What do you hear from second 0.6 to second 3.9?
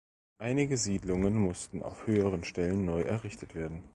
Siedlungen mussten auf höheren Stellen neu errichtet werden.